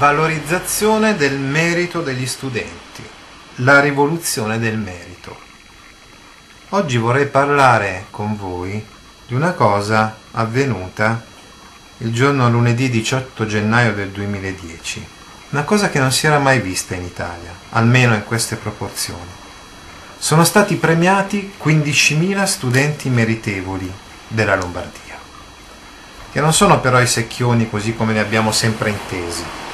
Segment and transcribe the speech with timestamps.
[0.00, 3.06] Valorizzazione del merito degli studenti,
[3.56, 5.36] la rivoluzione del merito.
[6.70, 8.82] Oggi vorrei parlare con voi
[9.26, 11.22] di una cosa avvenuta
[11.98, 15.06] il giorno lunedì 18 gennaio del 2010,
[15.50, 19.30] una cosa che non si era mai vista in Italia, almeno in queste proporzioni.
[20.16, 23.92] Sono stati premiati 15.000 studenti meritevoli
[24.28, 25.18] della Lombardia,
[26.32, 29.68] che non sono però i secchioni così come li abbiamo sempre intesi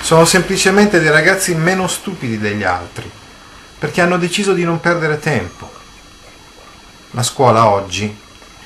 [0.00, 3.08] sono semplicemente dei ragazzi meno stupidi degli altri,
[3.78, 5.70] perché hanno deciso di non perdere tempo.
[7.12, 8.16] La scuola oggi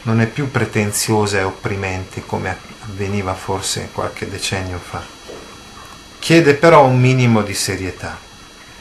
[0.03, 5.03] non è più pretenziosa e opprimente come avveniva forse qualche decennio fa.
[6.19, 8.19] Chiede però un minimo di serietà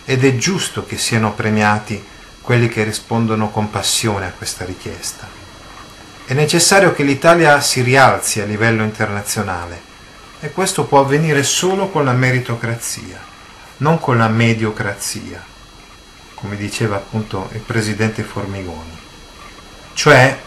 [0.05, 2.03] ed è giusto che siano premiati
[2.41, 5.27] quelli che rispondono con passione a questa richiesta.
[6.25, 9.91] È necessario che l'Italia si rialzi a livello internazionale
[10.43, 13.17] e questo può avvenire solo con la meritocrazia,
[13.77, 15.41] non con la mediocrazia,
[16.33, 18.91] come diceva appunto il presidente Formigoni.
[19.93, 20.37] Cioè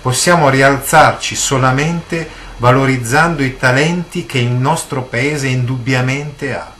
[0.00, 6.72] possiamo rialzarci solamente valorizzando i talenti che il nostro paese indubbiamente ha.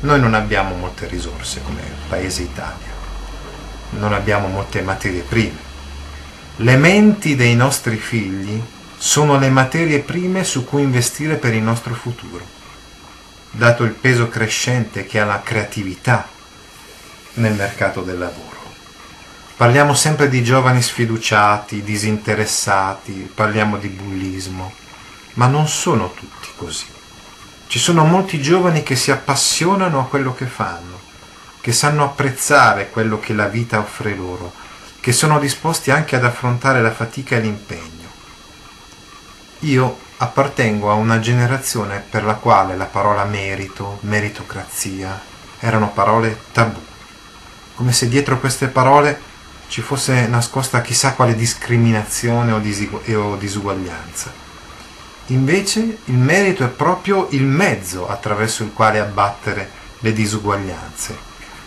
[0.00, 2.94] Noi non abbiamo molte risorse come paese Italia,
[3.90, 5.66] non abbiamo molte materie prime.
[6.56, 8.58] Le menti dei nostri figli
[9.00, 12.44] sono le materie prime su cui investire per il nostro futuro,
[13.52, 16.28] dato il peso crescente che ha la creatività
[17.34, 18.56] nel mercato del lavoro.
[19.56, 24.74] Parliamo sempre di giovani sfiduciati, disinteressati, parliamo di bullismo,
[25.34, 26.86] ma non sono tutti così.
[27.68, 30.98] Ci sono molti giovani che si appassionano a quello che fanno,
[31.60, 34.52] che sanno apprezzare quello che la vita offre loro,
[34.98, 37.97] che sono disposti anche ad affrontare la fatica e l'impegno
[39.60, 45.20] io appartengo a una generazione per la quale la parola merito, meritocrazia
[45.58, 46.80] erano parole tabù,
[47.74, 49.26] come se dietro queste parole
[49.68, 54.32] ci fosse nascosta chissà quale discriminazione o, disuguaglianza.
[55.26, 61.16] Invece il merito è proprio il mezzo attraverso il quale abbattere le disuguaglianze,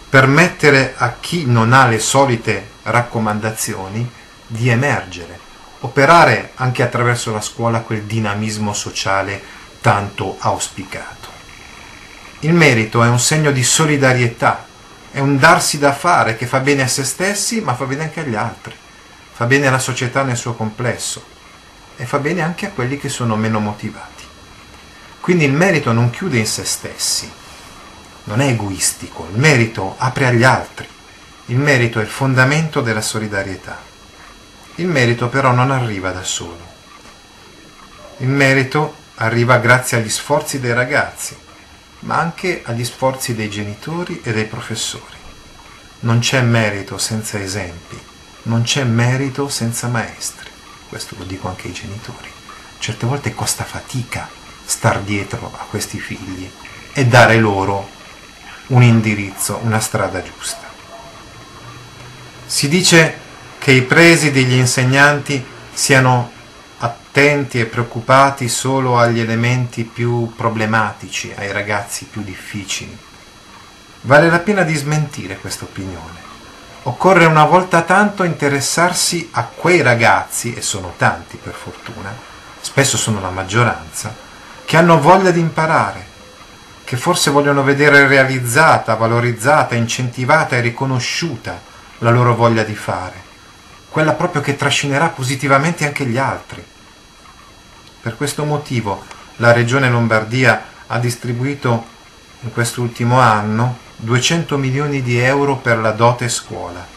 [0.09, 4.09] permettere a chi non ha le solite raccomandazioni
[4.47, 5.49] di emergere
[5.81, 9.41] operare anche attraverso la scuola quel dinamismo sociale
[9.81, 11.29] tanto auspicato.
[12.39, 14.65] Il merito è un segno di solidarietà,
[15.11, 18.21] è un darsi da fare che fa bene a se stessi ma fa bene anche
[18.21, 18.75] agli altri,
[19.31, 21.23] fa bene alla società nel suo complesso
[21.97, 24.25] e fa bene anche a quelli che sono meno motivati.
[25.19, 27.31] Quindi il merito non chiude in se stessi,
[28.25, 30.87] non è egoistico, il merito apre agli altri,
[31.47, 33.90] il merito è il fondamento della solidarietà.
[34.81, 36.57] Il merito però non arriva da solo.
[38.17, 41.37] Il merito arriva grazie agli sforzi dei ragazzi,
[41.99, 45.19] ma anche agli sforzi dei genitori e dei professori.
[45.99, 47.95] Non c'è merito senza esempi,
[48.43, 50.49] non c'è merito senza maestri.
[50.89, 52.31] Questo lo dico anche ai genitori.
[52.79, 54.27] Certe volte costa fatica
[54.65, 56.49] star dietro a questi figli
[56.93, 57.87] e dare loro
[58.67, 60.67] un indirizzo, una strada giusta.
[62.47, 63.20] Si dice
[63.61, 66.31] che i presi degli insegnanti siano
[66.79, 72.97] attenti e preoccupati solo agli elementi più problematici, ai ragazzi più difficili.
[74.01, 76.19] Vale la pena di smentire questa opinione.
[76.83, 82.11] Occorre una volta tanto interessarsi a quei ragazzi, e sono tanti per fortuna,
[82.61, 84.11] spesso sono la maggioranza,
[84.65, 86.03] che hanno voglia di imparare,
[86.83, 91.61] che forse vogliono vedere realizzata, valorizzata, incentivata e riconosciuta
[91.99, 93.29] la loro voglia di fare,
[93.91, 96.63] quella proprio che trascinerà positivamente anche gli altri.
[98.01, 99.03] Per questo motivo
[99.35, 101.85] la Regione Lombardia ha distribuito
[102.39, 106.87] in quest'ultimo anno 200 milioni di euro per la dote scuola,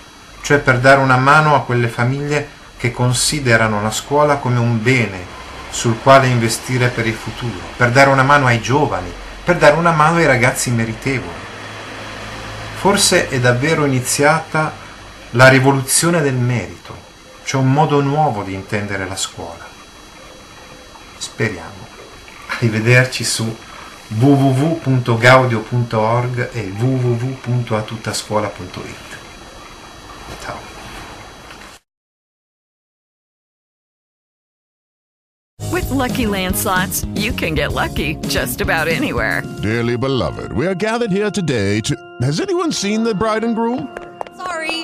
[0.41, 5.33] cioè per dare una mano a quelle famiglie che considerano la scuola come un bene
[5.71, 9.13] sul quale investire per il futuro, per dare una mano ai giovani,
[9.43, 11.43] per dare una mano ai ragazzi meritevoli.
[12.77, 14.84] Forse è davvero iniziata
[15.35, 16.97] la rivoluzione del merito,
[17.45, 19.65] cioè un modo nuovo di intendere la scuola.
[21.17, 21.87] Speriamo.
[22.47, 23.57] Arrivederci su
[24.09, 29.19] www.gaudio.org e www.atuttascuola.it.
[30.41, 30.59] Ciao.
[35.73, 39.43] With lucky landslots, you can get lucky just about anywhere.
[39.63, 41.97] Dearly beloved, we are gathered here today to.
[42.23, 43.89] Has anyone seen the bride and groom?
[44.37, 44.84] Sorry,